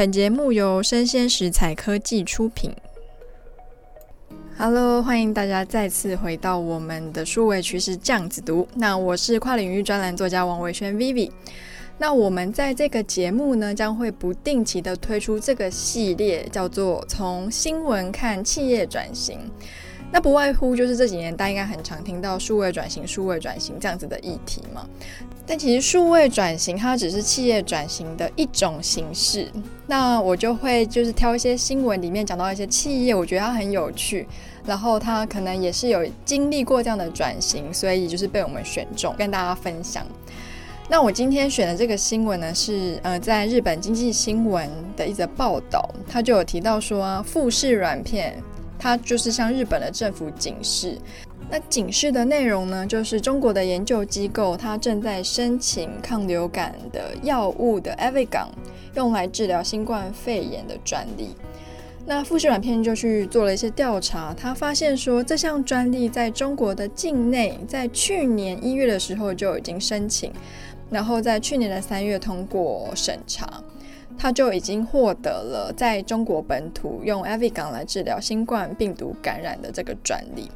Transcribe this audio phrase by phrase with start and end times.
[0.00, 2.72] 本节目由生鲜食材科技出品。
[4.56, 8.66] Hello，欢迎大家再次回到我们的数位趋势酱子读。
[8.76, 11.30] 那我是跨领域专栏作家王维轩 Vivi。
[11.98, 19.38] 那我们在这个节目呢，将会不定期的推出这个系列，叫做“从新闻看企业转型”。
[20.12, 24.84] 那不外乎就是这几年大家应该很常听到数位转型、数位转型这样子的议题嘛。
[25.46, 29.48] 但其实数位转型它只是企业转型的一种形式。
[29.86, 34.26] 那我就会就是挑一些新闻里面讲到一些企业，我觉得它很有趣，
[34.64, 40.06] 然后它可能也是有经历过这样的转型，所以就是被我们选中跟大家分享。
[40.88, 48.40] 那我今天选的这个新闻呢，是呃在日本经济新闻的一则报道，它就有提到说，富士软片。
[48.80, 50.96] 它就是向日本的政府警示，
[51.50, 58.48] 那警示的内容呢，就是中国的研究机构它正在申请抗流感的药物的 Avigan
[58.94, 61.36] 用来治疗新冠肺炎的专利。
[62.06, 70.32] 那富士软片就去做了一些调查，他发现说这项专利在中国的境内，在去年一月的时候就已经申请，
[70.90, 73.62] 然后在去年的三月通过审查。
[74.18, 80.50] 他就已经获得了在中国本土用 Avi 港来治疗新冠病毒感染的这个专利。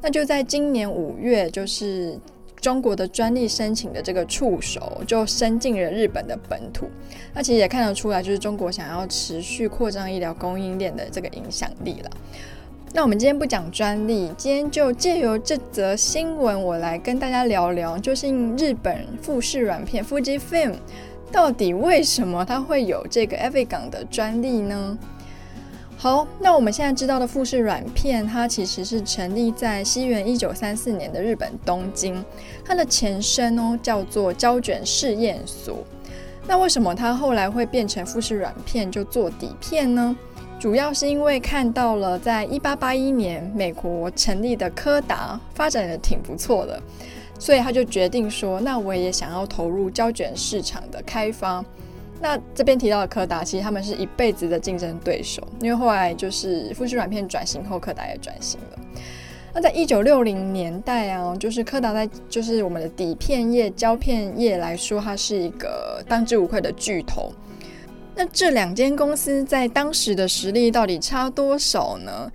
[0.00, 2.18] 那就在今年五月，就是
[2.60, 6.88] 中国的专利申请的这个触手就伸进了日本的本土。
[7.32, 12.10] 那其实也看得出来，就是中国想要持续扩张医疗供应链的这个影响力了。
[12.92, 20.74] 那我们今天不讲专利，今天就借由这则新闻，我来跟大家聊聊，就是日本富士软片 Fujifilm。
[21.34, 24.96] 到底为什么它会有这个 Avigan 的专利呢？
[25.96, 32.24] 好，那我们现在知道的富士软片，它其实是成立在西元一九三四年的日本东京，
[32.64, 35.78] 它的前身哦叫做胶卷试验所。
[36.46, 40.16] 那为什么它后来会变成富士软片就做底片呢？
[40.60, 46.80] 主要是因为看到了在一八八一年美国成立的柯达发展的挺不错的。
[47.38, 51.64] 所以他就决定说，那我也想要投入胶卷市场的开发。
[52.20, 58.78] 那这边提到的柯达，其实他们是一辈子的竞争对手，因为后来就是富士软片转型后，柯达也转型了。
[59.52, 67.30] 那在一九六零年代啊，就是柯达在就是我们的底片业、胶片业来说，它是一个当之无愧的巨头。
[68.16, 72.30] 那这两间公司在当时的实力到底差多少呢？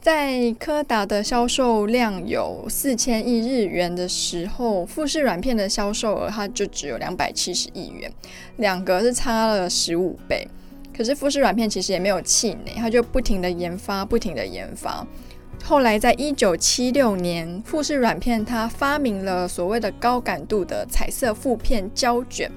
[0.00, 8.10] 在柯达的销售量有四千亿日元的时候，富士软片的销售额它就只有两百七十亿元，
[8.56, 10.48] 两个是差了十五倍。
[10.96, 15.06] 可是富士软片其实也没有气馁，它就不停的研发，不停的研发。
[15.62, 22.50] 后来在一九七六年，富士软片它发明了所谓的高感度的彩色负片胶卷，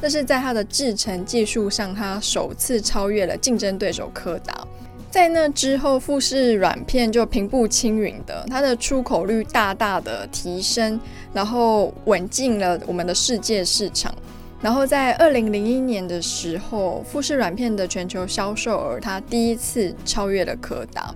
[0.00, 4.65] 那是在它的制程技术上，它首次超越了竞争对手柯达。
[5.10, 11.00] 在那之后，富士软片就平步青云的，它的出口率大大的提升，
[11.32, 14.14] 然后稳进了我们的世界市场。
[14.60, 21.14] 然后在二零零一年的时候，富士软片的全球销售额它第一次超越了柯达。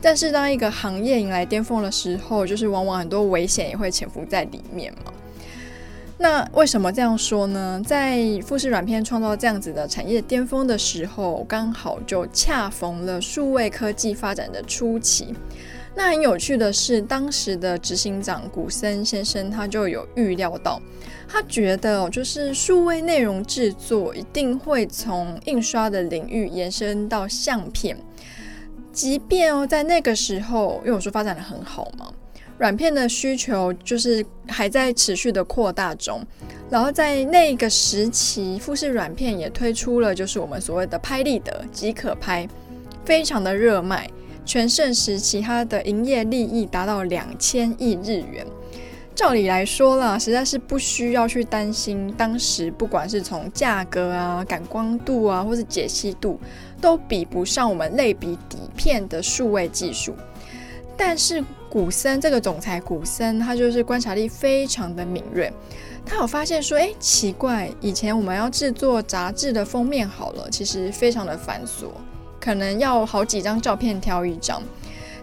[0.00, 5.12] 但是当一个行业迎来巅峰的时候，就是往往很多危险也会潜伏在里面嘛。
[6.20, 7.80] 那为什么这样说呢？
[7.86, 15.32] 在富士软片创造这样子的产业巅峰的时候，刚好就恰逢了数位科技发展的初期。
[15.94, 20.80] 那很有趣的是，当时的执行长古森先生他就有预料到，
[21.28, 27.96] 他觉得就是数位内容制作一定会从印刷的领域延伸到相片，
[28.92, 32.12] 即便哦在那个时候，因为我说发展的很好嘛。
[32.58, 36.20] 软片的需求就是还在持续的扩大中，
[36.68, 42.46] 然后在那个时期，富士软片也推出了就是我们所谓的拍立得即可拍，
[43.04, 44.10] 非常的热卖。
[44.44, 48.44] 全盛时期，它的营业利益达到两千亿日元。
[49.14, 56.40] 照理来说啦，实在是不需要去担心，当时不管是从价格啊、感光度啊，或是解析度，
[56.80, 60.14] 都比不上我们类比底片的数位技术。
[60.96, 65.52] 但是古森这个总裁古森，他就是观察力非常的敏锐。
[66.04, 71.88] 他有发现说，哎，奇怪，以前我们要制作杂志的封面好了，其实非常的繁琐，
[72.40, 74.62] 可能要好几张照片挑一张。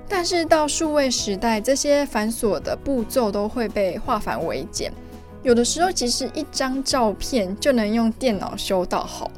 [0.07, 4.94] 但是到数位时代，这些繁琐的步骤都会被化繁为简。
[5.41, 9.31] 有的时候，其实一张照片就能用电脑修到好。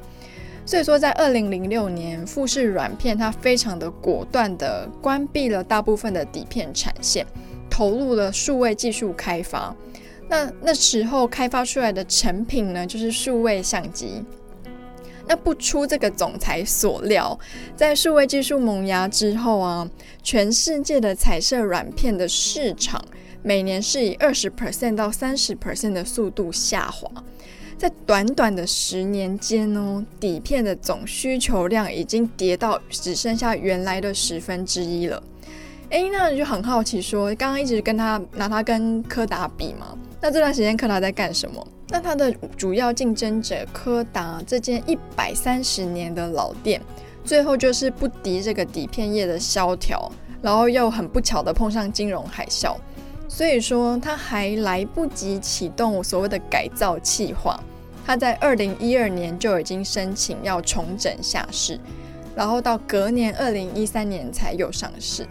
[0.68, 7.26] 所以说，在二零零六年，富士软片它非常的果断的关闭了大部分的底片产线，
[7.70, 9.74] 投入了数位技术开发。
[10.28, 14.22] 那那时候开发出来的成品呢，就是数位相机。
[15.26, 17.40] 那不出这个总裁所料，
[17.74, 19.90] 在数位技术萌芽之后啊，
[20.22, 23.02] 全世界的彩色软片的市场
[23.42, 27.10] 每年是以二十 percent 到三十 percent 的速度下滑。
[27.78, 35.22] 在短短的十年间哦，底片的总需求量已经跌到只剩下原来的十分之一了。
[35.90, 39.96] 诶，那你就很好奇说，刚刚一直跟他拿他跟柯达比嘛？
[40.20, 41.66] 那这段时间柯达在干什么？
[41.90, 46.82] 那它的主要竞争者柯达这间一百三十年的老店，
[47.24, 52.76] 最后就是不敌这个底片业的萧条，然后又很不巧的碰上金融海啸。
[53.28, 57.60] 所以说，他还来不及启动所谓的改造计划，
[58.06, 61.80] 他在二零一二年就已经申请要重整下市，
[62.36, 65.28] 然后到隔年二零一三年才又上市。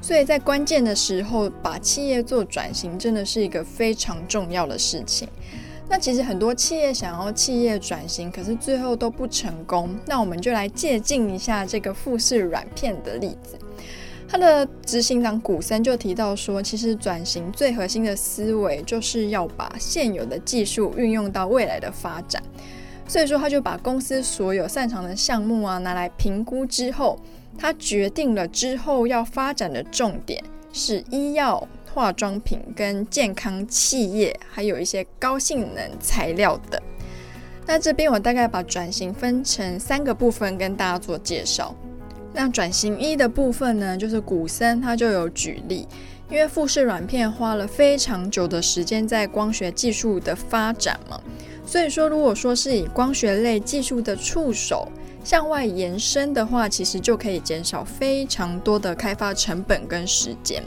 [0.00, 5.28] 所以在关键的时候把企业做转型，真的是一个非常重要的事情。
[5.88, 9.94] 那其实很多企业想要企业转型，可是最后都不成功。
[10.06, 13.58] 那我们就来借鉴一下这个富士软片的例子。
[14.34, 22.42] 他的执行长古森就提到说，其实转型最核心的思维就是要把现有的技术运用到未来的发展。
[23.06, 27.16] 所以说，他就把公司所有擅长的项目啊拿来评估之后，
[27.56, 30.42] 他决定了之后要发展的重点
[30.72, 36.82] 是医药、化妆品跟健康企业，还有一些高性能材料等。
[37.68, 41.72] 那这边我大概把转型分成三个部分跟大家做介绍。
[42.36, 45.86] 那转型一的部分呢，就是古森他就有举例，
[46.28, 51.20] 因为富士软片花了非常久的时间在光学技术的发展嘛，
[51.64, 54.88] 所以说如果说是以光学类技术的触手
[55.22, 60.60] 向外延伸的话，其实就可以减少非常多的开发成本跟时间。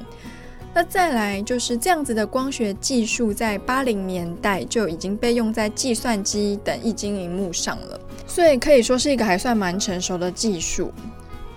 [0.73, 10.93] 那再来就是这样子的光学技术，在八零年代就已经被用在计算机等液晶荧幕上了，所以可以说是一个还算蛮成熟的技术。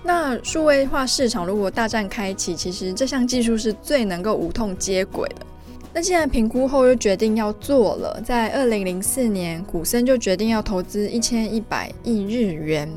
[0.03, 5.45] 那数位化市场如果大战开启，其实这项技术是最能够无痛接轨的。
[5.93, 12.89] 那既然评估后又决定要做了，在二零零四年，古森就决定要投资一千一百亿日元，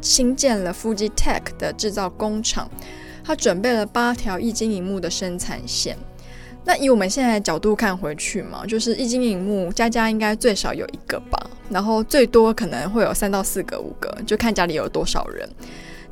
[0.00, 2.70] 新建了 Fujitech 的制造工厂。
[3.24, 5.96] 他准备了八条液晶萤幕的生产线。
[6.66, 15.48] 那以我们现在的角度看回去嘛，就是液晶萤幕家家应该最少有一个吧，然后最多可能会有三到四个、五个，就看家里有多少人。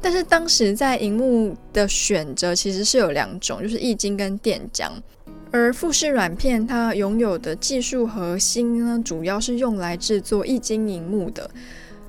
[0.02, 4.90] 但是当时在荧幕的选择其实是有两种，就是液晶跟电浆。
[5.52, 11.48] 而富士软片它拥有的技术核心呢，主要是用来制作液晶荧幕的。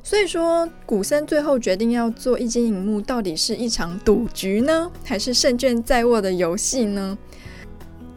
[0.02, 7.18] 所以说，古森最后决定要做液晶荧幕，到底是一场赌局呢，还是胜券在握的游戏呢？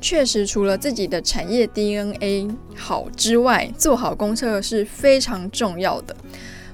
[0.01, 6.17] 确实，除了自己的产业 DNA 好之外，做好公测是非常重要的。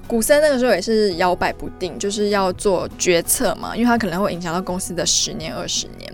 [0.07, 6.13] 古森那个时候也是摇摆不定，就是要做决策嘛，因为他可能会影响到公司的十年、二十年，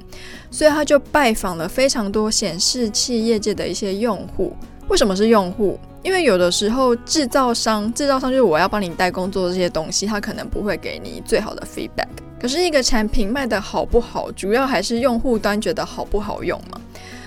[0.52, 4.56] 所以他就拜访了非常多显示器业界的一些用户。
[4.88, 5.80] 为什么是用户？
[6.02, 12.08] 因为有的时候制造商，制造商就是我要帮你代工做这些东西，他可能不会给你最好的 feedback。
[12.40, 16.80] 可是一个产品卖得好不好，主要还是用户端觉得好不好用嘛。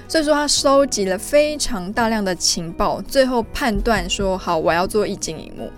[0.09, 5.71] 所以说他收集了非常大量的情报，最后判断说好，我要做液晶萤幕。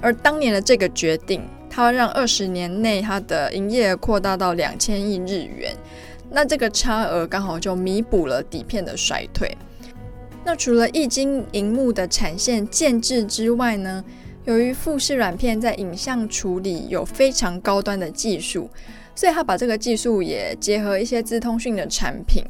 [0.00, 5.74] 而当年的这个决定，它让二十年内它的营业额扩大到两千亿日元，
[6.30, 9.56] 那这个差额刚好就弥补了底片的衰退。
[10.44, 14.02] 那除了液晶荧幕的产线建制之外呢，
[14.46, 18.70] 由于富士软片在影像处理有非常高端的技术，
[19.14, 22.42] 所以他把这个技术也结合一些资通讯的产品，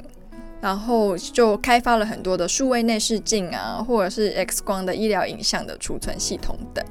[0.60, 6.84] 然后就开发了很多的数位内视镜啊，或者是 X 光的医疗影像的储存系统等。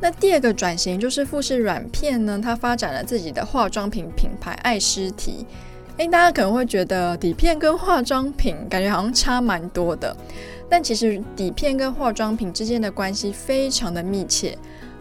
[0.00, 5.46] 那第二个转型就是富士软片呢，它发展了自己的化妆品品牌爱诗缇。
[5.96, 10.14] 诶，大家可能会觉得底片跟化妆品感觉好像差蛮多的，
[10.68, 14.56] 但其实底片跟化妆品之间的关系非常的密切。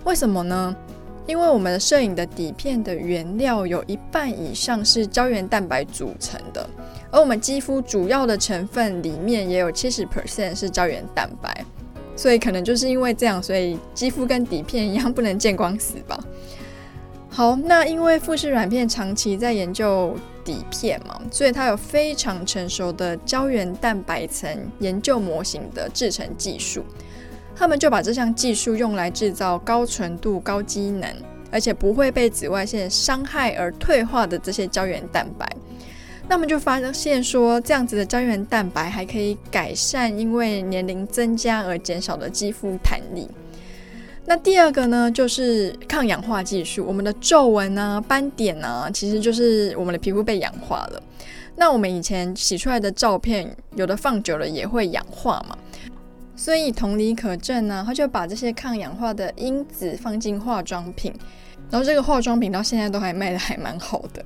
[0.06, 0.74] 为什么呢？
[1.28, 6.70] 因为我们的摄影的底片的原料有一半以上是胶原蛋白组成的，
[7.12, 11.66] 而我们肌肤主要的成分里面也有七十 percent 是胶原蛋白。
[12.16, 16.20] 所以可能就是因为这样，所以肌肤跟底片一样不能见光死吧。
[17.30, 26.86] 好，那因为富士软片长期在研究底片嘛，所以它有非常成熟的胶原蛋白层研究模型的制成技术。
[27.54, 31.10] 他们就把这项技术用来制造高纯度、高机能，
[31.52, 35.46] 而且不会被紫外线伤害而退化的这些胶原蛋白。
[36.28, 43.30] 那么就发现说，这样子的胶原蛋白还可以改善因为年龄增加而减少的肌肤弹力。
[44.26, 46.84] 那第二个呢，就是抗氧化技术。
[46.84, 51.04] 我们的皱纹啊、斑点啊，其实就是我们的皮肤被氧化了。
[51.56, 55.56] 那我们以前洗出来的照片，有的放久了也会氧化嘛。
[56.36, 61.14] 所以同理可证呢，他就把这些抗氧化的因子放进化妆品，
[61.70, 64.26] 然后这个化妆品到现在都还卖得还蛮好的。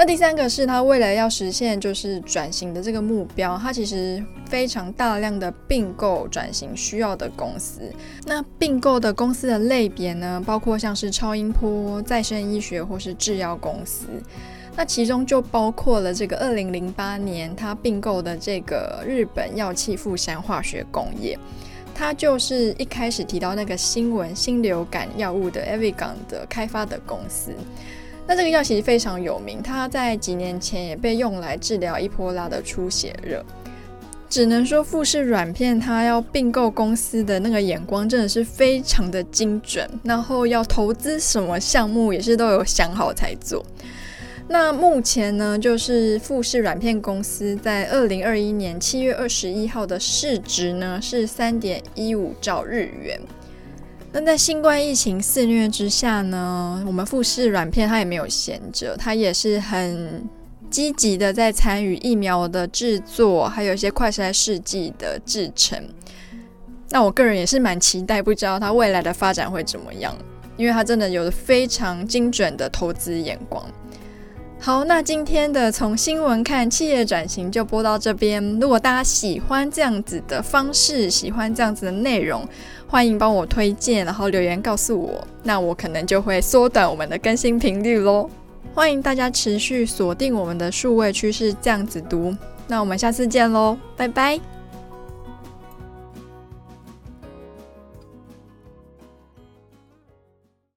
[0.00, 7.82] 那第三个是他为了要实现就是转型的这个目标，他其实非常大量的并购转型需要的公司。
[8.24, 14.06] 那并购的公司的类别呢，包括像是超音波、再生医学或是制药公司。
[14.74, 21.38] 那其中就包括了这个二零零八年他并购的这个日本药企富山化学工业，
[21.94, 27.52] 它就是一开始提到那个新闻新流感药物的 Evigan 的开发的公司。
[28.30, 33.44] 那这个药其实非常有名，它在几年前也被用来治疗伊波拉的出血热。
[34.28, 43.66] 只能说富士软片它要并购公司的那个眼光真的是非常的精准，然后要投资什么项目也是都有想好才做。
[44.46, 53.20] 那目前呢，就是富士软片公司在二零二一年七月二十一号的市值呢是三点一五兆日元。
[54.12, 60.28] 那在新冠疫情肆虐之下呢，我们富士软片它也没有闲着，它也是很
[60.68, 65.80] 积极的在参与疫苗的制作，还有一些快筛试剂的制成。
[66.88, 70.12] 那我个人也是蛮期待，不知道它未来的发展会怎么样，
[70.56, 73.64] 因为它真的有着非常精准的投资眼光。
[74.62, 78.44] 好，那今天的从新闻看企业转型就播到这边。
[78.60, 82.46] 如果大家喜欢这样子的方式，喜欢这样子的内容，
[82.86, 88.28] 欢迎帮我推荐，然后留言告诉我，那我可能就会缩短我们的更新频率喽。
[88.74, 92.36] 欢迎大家持续锁定我们的数位趋势这样子读，
[92.68, 94.38] 那我们下次见喽，拜拜。